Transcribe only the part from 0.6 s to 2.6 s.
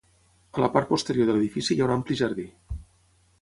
la part posterior de l'edifici hi ha un ampli jardí.